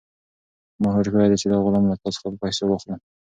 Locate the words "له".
1.91-1.95